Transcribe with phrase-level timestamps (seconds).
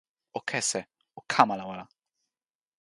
[0.37, 0.81] o kese,
[1.19, 1.85] o kamalawala.